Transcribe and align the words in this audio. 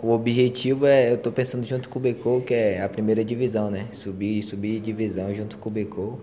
O 0.00 0.12
objetivo 0.12 0.86
é, 0.86 1.12
eu 1.12 1.18
tô 1.18 1.32
pensando 1.32 1.66
junto 1.66 1.88
com 1.88 1.98
o 1.98 2.02
Becou, 2.02 2.40
que 2.40 2.54
é 2.54 2.82
a 2.82 2.88
primeira 2.88 3.24
divisão, 3.24 3.70
né? 3.70 3.88
Subir, 3.92 4.42
subir 4.42 4.80
divisão 4.80 5.34
junto 5.34 5.58
com 5.58 5.68
o 5.68 5.72
Becou. 5.72 6.20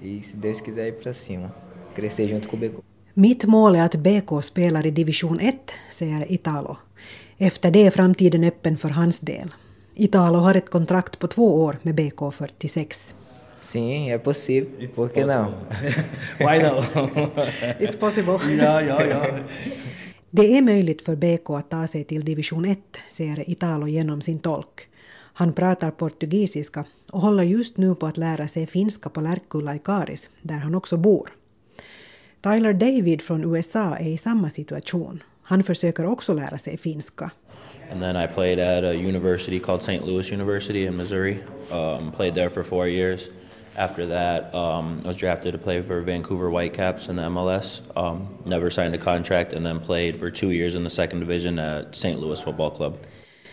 E 0.00 0.22
se 0.22 0.36
Deus 0.36 0.60
quiser 0.60 0.88
ir 0.88 0.92
pra 0.92 1.12
cima. 1.12 1.54
Crescer 1.94 2.28
junto 2.28 2.48
com 2.48 2.56
o 2.56 2.58
Becou. 2.58 2.84
Mitt 3.14 3.46
mål 3.46 3.76
är 3.76 3.82
att 3.82 3.96
BK 3.96 4.42
spelar 4.42 4.86
i 4.86 4.90
division 4.90 5.40
1, 5.40 5.72
säger 5.90 6.32
Italo. 6.32 6.76
Efter 7.38 7.70
det 7.70 7.86
är 7.86 7.90
framtiden 7.90 8.44
öppen 8.44 8.76
för 8.76 8.88
hans 8.88 9.20
del. 9.20 9.54
Italo 9.94 10.38
har 10.38 10.54
ett 10.54 10.70
kontrakt 10.70 11.18
på 11.18 11.26
två 11.26 11.62
år 11.62 11.78
med 11.82 11.94
BK 11.94 12.32
46. 12.32 13.14
Sim, 13.60 14.08
é 14.08 14.18
possível. 14.18 14.88
Por 14.94 15.08
que 15.08 15.24
não? 15.24 15.52
Why 16.38 16.58
no? 16.58 16.82
It's 17.80 17.96
possible. 17.96 18.38
ja, 18.58 18.82
ja, 18.82 19.06
ja. 19.06 19.38
Det 20.34 20.56
är 20.58 20.62
möjligt 20.62 21.02
för 21.02 21.16
BK 21.16 21.50
att 21.50 21.70
ta 21.70 21.86
sig 21.86 22.04
till 22.04 22.24
division 22.24 22.64
1, 22.64 22.78
säger 23.08 23.50
Italo 23.50 23.86
genom 23.86 24.20
sin 24.20 24.38
tolk. 24.38 24.88
Han 25.12 25.52
pratar 25.52 25.90
portugisiska 25.90 26.84
och 27.10 27.20
håller 27.20 27.42
just 27.42 27.76
nu 27.76 27.94
på 27.94 28.06
att 28.06 28.16
lära 28.16 28.48
sig 28.48 28.66
finska 28.66 29.08
på 29.08 29.20
Lärkulla 29.20 29.74
i 29.76 29.78
Karis, 29.78 30.30
där 30.42 30.54
han 30.54 30.74
också 30.74 30.96
bor. 30.96 31.30
Tyler 32.40 32.72
David 32.72 33.22
från 33.22 33.54
USA 33.54 33.96
är 33.96 34.08
i 34.08 34.18
samma 34.18 34.50
situation. 34.50 35.22
Han 35.42 35.62
försöker 35.62 36.06
också 36.06 36.34
lära 36.34 36.58
sig 36.58 36.78
finska. 36.78 37.30
And 37.92 38.00
then 38.00 38.16
I 38.16 38.26
played 38.34 38.58
at 38.58 38.84
a 38.84 38.92
university 38.92 39.58
called 39.58 39.80
St. 39.80 40.06
Louis 40.06 40.32
University 40.32 40.86
in 40.86 40.96
Missouri. 40.96 41.38
Um, 41.70 42.12
played 42.12 42.34
there 42.34 42.48
for 42.48 42.62
four 42.62 42.88
years. 42.88 43.30
After 43.76 44.06
that, 44.06 44.54
um, 44.54 45.00
I 45.04 45.08
was 45.08 45.16
drafted 45.16 45.52
to 45.52 45.58
play 45.58 45.82
for 45.82 46.00
Vancouver 46.02 46.50
Whitecaps 46.50 47.08
in 47.08 47.16
the 47.16 47.22
MLS. 47.22 47.80
Um, 47.96 48.28
never 48.44 48.70
signed 48.70 48.94
a 48.94 48.98
contract, 48.98 49.52
and 49.52 49.64
then 49.66 49.80
played 49.80 50.18
for 50.18 50.30
two 50.30 50.50
years 50.50 50.74
in 50.74 50.84
the 50.84 50.90
second 50.90 51.20
division 51.20 51.58
at 51.58 51.94
St. 51.94 52.20
Louis 52.20 52.40
Football 52.40 52.70
Club. 52.70 52.98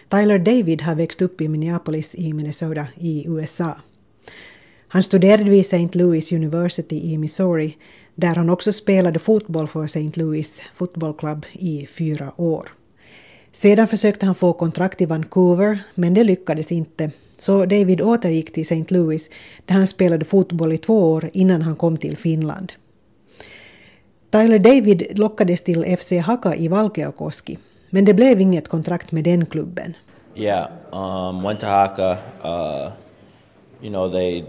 Tyler 0.10 0.40
David 0.40 0.82
har 0.82 0.96
växt 0.96 1.22
upp 1.22 1.42
i 1.42 1.48
Minneapolis 1.48 2.16
i 2.16 2.34
Minnesota 2.34 2.88
i 2.98 3.28
USA. 3.28 3.78
Han 4.88 5.04
studerade 5.04 5.50
vid 5.50 5.66
St. 5.66 5.96
Louis 5.96 6.32
University 6.32 7.14
i 7.14 7.18
Missouri 7.18 7.78
där 8.16 8.36
han 8.36 8.50
också 8.50 8.74
spelade 8.74 9.20
fotboll 9.20 9.68
för 9.68 9.86
St. 9.86 10.18
Louis 10.20 10.64
Football 10.74 11.14
Club 11.14 11.46
i 11.54 11.86
fyra 11.86 12.32
år. 12.38 12.70
Sedan 13.52 13.88
försökte 13.88 14.26
han 14.26 14.36
få 14.36 14.54
kontrakt 14.54 15.02
i 15.02 15.06
Vancouver, 15.06 15.80
men 15.96 16.14
det 16.14 16.24
lyckades 16.24 16.72
inte. 16.72 17.12
Så 17.40 17.66
David 17.66 18.02
återgick 18.02 18.54
till 18.54 18.62
St. 18.62 18.94
Louis 18.94 19.30
där 19.66 19.76
han 19.76 19.88
spelade 19.88 20.26
fotboll 20.26 20.74
i 20.74 20.78
två 20.78 21.12
år 21.12 21.30
innan 21.34 21.62
han 21.62 21.76
kom 21.76 21.98
till 21.98 22.18
Finland. 22.18 22.74
Tyler 24.32 24.60
David 24.60 25.20
lockades 25.20 25.62
till 25.62 25.98
FC 25.98 26.12
Haka 26.12 26.56
i 26.56 26.68
Valkeakoski, 26.68 27.58
men 27.90 28.06
det 28.06 28.14
blev 28.14 28.42
inget 28.42 28.68
kontrakt 28.68 29.12
med 29.12 29.24
den 29.24 29.46
klubben. 29.46 29.94
Yeah, 30.36 30.68
um, 30.92 31.44
went 31.44 31.60
to 31.60 31.66
Haka. 31.66 32.18
Uh, 32.44 32.92
you 33.82 33.90
know, 33.90 34.12
they 34.12 34.46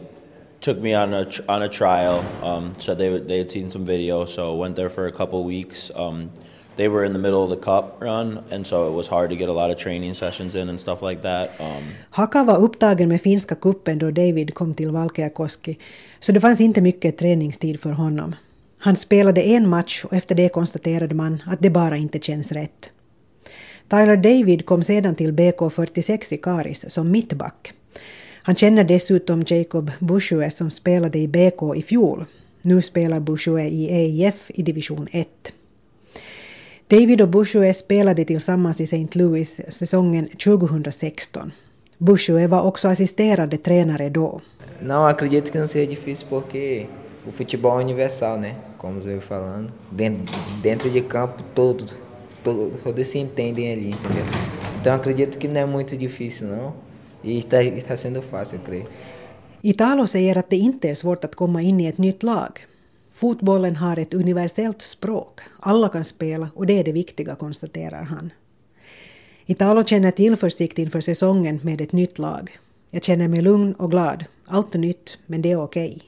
took 0.61 0.79
me 0.79 0.95
on 0.95 1.15
a 1.15 1.27
on 1.49 1.63
a 1.63 1.69
trial. 1.69 2.23
Um, 2.43 2.75
so 2.79 2.95
they 2.95 3.19
they 3.19 3.39
had 3.39 3.51
seen 3.51 3.71
some 3.71 3.85
video, 3.85 4.27
so 4.27 4.55
went 4.57 4.77
there 4.77 4.91
for 4.91 5.07
a 5.07 5.13
couple 5.13 5.45
weeks. 5.45 5.91
Um, 5.97 6.31
they 6.77 6.89
were 6.89 7.07
in 7.07 7.13
the 7.13 7.19
middle 7.19 7.43
of 7.43 7.51
the 7.51 7.65
cup 7.65 7.97
run, 8.01 8.39
and 8.51 8.67
so 8.67 8.89
it 8.89 8.97
was 8.97 9.09
hard 9.09 9.31
to 9.31 9.37
get 9.37 9.49
a 9.49 9.53
lot 9.53 9.71
of 9.71 9.79
training 9.79 10.15
sessions 10.15 10.55
in 10.55 10.69
and 10.69 10.81
stuff 10.81 11.03
like 11.03 11.23
that. 11.23 11.51
Um, 11.61 11.85
Haka 12.11 12.45
var 12.45 12.57
upptagen 12.57 13.09
med 13.09 13.21
finska 13.21 13.55
kuppen 13.55 13.99
då 13.99 14.11
David 14.11 14.55
kom 14.55 14.75
till 14.75 14.91
Valkeakoski, 14.91 15.79
så 16.21 16.33
det 16.33 16.41
fanns 16.41 16.61
inte 16.61 16.81
mycket 16.81 17.19
träningstid 17.19 17.81
för 17.81 17.91
honom. 17.91 18.35
Han 18.79 18.97
spelade 18.97 19.43
en 19.43 19.69
match 19.69 20.05
och 20.05 20.13
efter 20.13 20.35
det 20.35 20.49
konstaterade 20.49 21.15
man 21.15 21.43
att 21.47 21.61
det 21.61 21.71
bara 21.71 21.97
inte 21.97 22.19
känns 22.19 22.53
rätt. 22.53 22.91
Tyler 23.89 24.17
David 24.17 24.67
kom 24.67 24.83
sedan 24.83 25.15
till 25.15 25.33
BK 25.33 25.73
46 25.73 26.33
i 26.33 26.37
Karis 26.37 26.85
som 26.89 27.11
mittback. 27.11 27.73
Han 28.43 28.55
känner 28.55 28.85
dessutom 28.85 29.45
Jacob 29.47 29.91
Bushue 29.99 30.51
som 30.51 30.71
spelade 30.71 31.19
i 31.19 31.29
BK 31.29 31.77
i 31.77 31.83
fjol. 31.83 32.25
Nu 32.63 32.83
spelar 32.83 33.21
Bushue 33.21 33.69
i 33.69 33.89
EIF 33.91 34.51
i 34.55 34.63
division 34.63 35.09
1. 35.13 35.29
David 36.91 37.21
och 37.21 37.29
Bushue 37.29 37.75
spelade 37.75 38.25
tillsammans 38.25 38.81
i 38.81 38.85
St. 38.85 39.19
Louis 39.19 39.61
säsongen 39.69 40.29
2016. 40.29 41.53
Bushue 41.99 42.47
var 42.47 42.63
också 42.63 42.89
assisterande 42.89 43.57
tränare 43.57 44.09
då. 44.09 44.41
Não, 44.83 45.07
acredito 45.07 45.53
que 45.53 45.59
não 45.59 45.69
seja 45.69 45.91
difícil 45.91 46.29
porque 46.29 46.87
o 47.29 47.31
futebol 47.31 47.81
é 47.81 47.85
universal, 47.85 48.39
né? 48.39 48.55
Como 48.79 49.01
eu 49.09 49.21
falando. 49.21 49.73
Dentro, 49.91 50.35
dentro 50.63 50.91
de 50.91 51.01
campo, 51.01 51.43
todo, 51.55 51.85
todo, 52.45 52.73
todos 52.85 53.09
se 53.09 53.19
entendem 53.19 53.73
ali, 53.73 53.89
entendeu? 53.89 54.25
Então 54.81 54.95
acredito 54.95 55.39
que 55.39 55.49
não 55.49 55.61
é 55.61 55.67
muito 55.67 55.97
difícil, 55.97 56.49
não. 56.49 56.75
E 57.25 57.39
está, 57.39 57.63
está 57.63 57.97
sendo 57.97 58.23
fácil, 58.23 58.59
eu 58.59 58.65
creio. 58.65 58.87
Italo 59.63 60.07
säger 60.07 60.39
att 60.39 60.51
det 60.51 60.57
inte 60.57 60.89
är 60.89 60.95
svårt 60.95 61.25
att 61.25 61.35
komma 61.35 61.63
in 61.63 61.81
i 61.81 61.87
ett 61.87 61.99
nytt 61.99 62.23
lag. 62.23 62.51
Fotbollen 63.13 63.77
har 63.77 63.97
ett 63.99 64.15
universellt 64.15 64.83
språk. 64.83 65.41
Alla 65.61 65.89
kan 65.89 66.05
spela 66.05 66.51
och 66.55 66.67
det 66.67 66.79
är 66.79 66.85
det 66.85 66.93
viktiga, 66.93 67.35
konstaterar 67.35 68.03
han. 68.03 68.33
Italo 69.47 69.85
känner 69.85 70.11
tillförsikt 70.11 70.79
inför 70.79 71.01
säsongen 71.01 71.61
med 71.63 71.81
ett 71.81 71.93
nytt 71.93 72.19
lag. 72.19 72.51
Jag 72.91 73.05
känner 73.05 73.29
mig 73.29 73.41
lugn 73.43 73.73
och 73.73 73.91
glad. 73.91 74.25
Allt 74.47 74.75
är 74.75 74.79
nytt, 74.79 75.19
men 75.27 75.43
det 75.43 75.51
är 75.53 75.63
okej. 75.63 75.99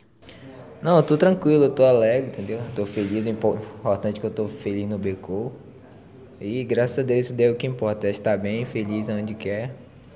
Não, 0.85 0.97
eu 0.97 1.03
tô 1.03 1.17
tranquilo, 1.17 1.65
eu 1.65 1.71
tô 1.71 1.85
alegre, 1.85 2.27
entendeu? 2.27 2.59
Tô 2.77 2.85
feliz, 2.87 3.27
o 3.27 3.29
impo- 3.31 3.57
importante 3.79 4.19
é 4.19 4.21
que 4.21 4.27
eu 4.27 4.31
tô 4.31 4.49
feliz 4.49 4.89
no 4.89 4.99
Becou. 4.99 5.53
E 6.41 6.65
graças 6.65 6.99
a 6.99 7.03
Deus 7.03 7.27
isso 7.27 7.35
daí 7.35 7.47
é 7.47 7.51
o 7.51 7.55
que 7.55 7.67
importa, 7.69 8.09
é 8.09 8.11
estar 8.11 8.37
bem, 8.37 8.65
feliz 8.65 9.09
onde 9.09 9.35
quer, 9.35 9.71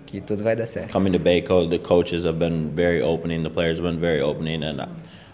que 0.06 0.20
tudo 0.20 0.42
vai 0.42 0.56
dar 0.56 0.66
certo. 0.66 0.92
coming 0.92 1.12
to 1.12 1.20
Bayco, 1.20 1.68
the 1.70 1.78
coaches 1.78 2.24
have 2.24 2.38
been 2.41 2.70
very 2.74 3.00
opening, 3.00 3.44
the 3.44 3.50
players 3.50 3.78
have 3.78 3.88
been 3.88 4.00
very 4.00 4.20
opening, 4.20 4.64
and 4.64 4.80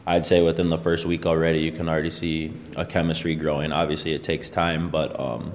I'd 0.06 0.26
say 0.26 0.42
within 0.42 0.70
the 0.70 0.78
first 0.78 1.06
week 1.06 1.26
already, 1.26 1.58
you 1.58 1.76
can 1.76 1.88
already 1.88 2.10
see 2.10 2.50
a 2.76 2.84
chemistry 2.84 3.34
growing. 3.34 3.72
Obviously, 3.72 4.14
it 4.14 4.22
takes 4.24 4.50
time, 4.50 4.90
but 4.90 5.18
um, 5.20 5.52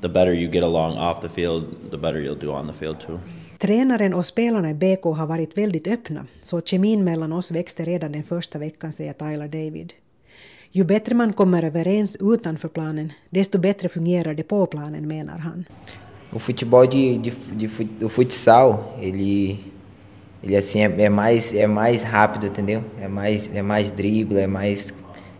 the 0.00 0.08
better 0.08 0.32
you 0.34 0.48
get 0.50 0.62
along 0.62 0.98
off 0.98 1.20
the 1.20 1.28
field, 1.28 1.64
the 1.90 1.96
better 1.96 2.20
you'll 2.20 2.40
do 2.40 2.50
on 2.52 2.66
the 2.66 2.72
field 2.72 3.00
too. 3.00 3.18
Tränaren 3.58 4.14
och 4.14 4.26
spelarna 4.26 4.70
i 4.70 4.74
BK 4.74 5.04
har 5.04 5.26
varit 5.26 5.58
väldigt 5.58 5.86
öppna, 5.88 6.26
så 6.42 6.60
kemin 6.60 7.04
mellan 7.04 7.32
oss 7.32 7.50
växte 7.50 7.84
redan 7.84 8.12
den 8.12 8.22
första 8.24 8.58
veckan, 8.58 8.92
säger 8.92 9.12
Tyler 9.12 9.48
David. 9.48 9.92
Ju 10.72 10.84
bättre 10.84 11.14
man 11.14 11.32
kommer 11.32 11.62
överens 11.64 12.16
utanför 12.20 12.68
planen, 12.68 13.12
desto 13.30 13.58
bättre 13.58 13.88
fungerar 13.88 14.34
det 14.34 14.42
på 14.42 14.66
planen, 14.66 15.08
menar 15.08 15.38
han. 15.38 15.64
O 16.32 16.38
futebol 16.38 16.86
de, 16.90 17.18
de, 17.18 17.32
de 17.52 17.68
fut- 17.68 18.04
o 18.04 18.08
futsal, 18.08 18.74
ele, 19.02 19.56
ele 20.42 20.56
assim 20.56 20.80
é, 20.80 21.02
é 21.02 21.08
mais 21.08 21.54
é 21.54 21.66
mais 21.66 22.02
rápido, 22.02 22.46
entendeu? 22.46 22.84
É 23.00 23.08
mais 23.08 23.50
é 23.54 23.62
mais 23.62 23.90
drible, 23.90 24.38
é 24.38 24.46
mais 24.46 24.94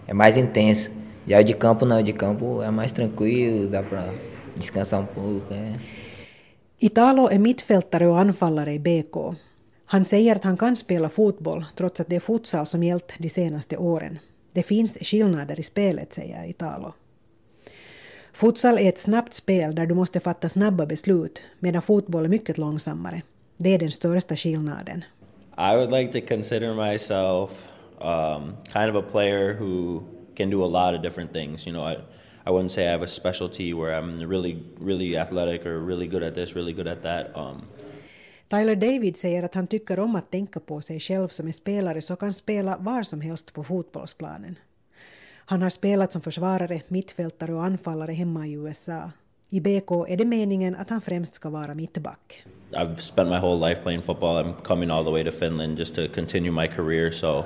é 0.06 0.14
mais 0.14 0.36
intenso. 0.36 0.90
Já 1.26 1.40
o 1.40 1.44
de 1.44 1.54
campo 1.54 1.86
não, 1.86 2.00
o 2.00 2.02
de 2.02 2.12
campo 2.12 2.62
é 2.62 2.70
mais 2.70 2.92
tranquilo, 2.92 3.68
dá 3.68 3.82
para 3.82 4.12
descansar 4.56 5.00
um 5.00 5.06
pouco, 5.06 5.54
é. 5.54 5.72
Italo 6.82 7.28
är 7.28 7.38
mittfältare 7.38 8.06
och 8.06 8.18
anfallare 8.20 8.74
i 8.74 8.78
BK. 8.78 9.36
Han 9.84 10.04
säger 10.04 10.36
att 10.36 10.44
han 10.44 10.56
kan 10.56 10.76
spela 10.76 11.08
fotboll 11.08 11.64
trots 11.76 12.00
att 12.00 12.08
det 12.08 12.16
är 12.16 12.20
futsal 12.20 12.66
som 12.66 12.82
gällt 12.82 13.12
de 13.18 13.28
senaste 13.28 13.76
åren. 13.76 14.18
Det 14.52 14.62
finns 14.62 14.98
skillnader 15.00 15.60
i 15.60 15.62
spelet, 15.62 16.14
säger 16.14 16.44
Italo. 16.44 16.92
Futsal 18.32 18.78
är 18.78 18.88
ett 18.88 18.98
snabbt 18.98 19.34
spel 19.34 19.74
där 19.74 19.86
du 19.86 19.94
måste 19.94 20.20
fatta 20.20 20.48
snabba 20.48 20.86
beslut, 20.86 21.42
medan 21.58 21.82
fotboll 21.82 22.24
är 22.24 22.28
mycket 22.28 22.58
långsammare. 22.58 23.22
Det 23.62 23.74
är 23.74 23.78
den 23.78 23.90
största 23.90 24.36
skillnaden. 24.36 25.04
I 25.58 25.76
would 25.76 25.90
like 25.90 26.20
to 26.20 26.26
consider 26.26 26.74
myself 26.74 27.50
um, 28.00 28.56
kind 28.72 28.96
of 28.96 28.96
a 28.96 29.02
player 29.10 29.54
who 29.54 30.02
can 30.34 30.50
do 30.50 30.64
a 30.64 30.66
lot 30.66 30.94
of 30.94 31.02
different 31.02 31.32
things. 31.32 31.66
You 31.66 31.72
know, 31.72 31.84
I, 31.92 31.96
I 32.46 32.50
wouldn't 32.50 32.70
say 32.70 32.86
I 32.86 32.90
have 32.90 33.04
a 33.04 33.08
specialty 33.08 33.74
where 33.74 34.00
I'm 34.00 34.16
really, 34.16 34.62
really 34.80 35.18
athletic 35.18 35.66
or 35.66 35.78
really 35.86 36.06
good 36.06 36.22
at 36.22 36.34
this, 36.34 36.56
really 36.56 36.72
good 36.72 36.86
at 36.86 37.02
that. 37.02 37.36
Um, 37.36 37.62
Tyler 38.48 38.76
David 38.76 39.16
säger 39.16 39.42
att 39.42 39.54
han 39.54 39.66
tycker 39.66 40.00
om 40.00 40.16
att 40.16 40.30
tänka 40.30 40.60
på 40.60 40.80
sig 40.80 41.00
själv 41.00 41.28
som 41.28 41.46
en 41.46 41.52
spelare 41.52 42.00
som 42.00 42.16
kan 42.16 42.32
spela 42.32 42.76
var 42.76 43.02
som 43.02 43.20
helst 43.20 43.52
på 43.52 43.64
fotbollsplanen. 43.64 44.58
Han 45.46 45.62
har 45.62 45.70
spelat 45.70 46.12
som 46.12 46.20
försvarare, 46.20 46.80
mittfältare 46.88 47.54
och 47.54 47.64
anfallare 47.64 48.12
hemma 48.12 48.46
i 48.46 48.52
USA. 48.52 49.10
I 49.52 49.60
BK 49.60 49.90
är 50.08 50.16
det 50.16 50.24
meningen 50.24 50.74
att 50.74 50.90
han 50.90 51.00
främst 51.00 51.34
ska 51.34 51.48
vara 51.50 51.74
mittback. 51.74 52.44
I've 52.72 52.96
spent 52.96 53.28
my 53.28 53.38
whole 53.38 53.68
life 53.68 53.82
playing 53.82 54.02
football. 54.02 54.44
I'm 54.44 54.54
coming 54.62 54.90
all 54.90 55.04
the 55.04 55.10
way 55.10 55.24
to 55.24 55.32
Finland 55.32 55.78
just 55.78 55.94
to 55.94 56.08
continue 56.08 56.52
my 56.52 56.68
career. 56.68 57.12
So 57.12 57.44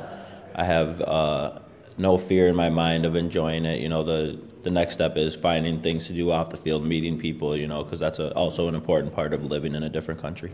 I 0.55 0.65
have 0.65 1.01
uh, 1.01 1.59
no 1.97 2.19
fear 2.19 2.49
in 2.49 2.57
my 2.57 2.71
mind 2.71 3.07
of 3.07 3.17
enjoying 3.17 3.65
it. 3.65 3.81
You 3.81 3.89
know, 3.89 4.05
the 4.05 4.39
the 4.63 4.71
next 4.71 4.95
step 4.95 5.17
is 5.17 5.37
finding 5.37 5.81
things 5.81 6.07
to 6.07 6.13
do 6.13 6.31
off 6.31 6.51
the 6.51 6.57
field, 6.57 6.85
meeting 6.85 7.19
people. 7.19 7.57
You 7.57 7.67
know, 7.67 7.85
because 7.85 8.01
that's 8.01 8.19
a, 8.19 8.35
also 8.35 8.69
an 8.69 8.75
important 8.75 9.15
part 9.15 9.33
of 9.33 9.45
living 9.45 9.75
in 9.75 9.83
a 9.83 9.89
different 9.89 10.21
country. 10.21 10.51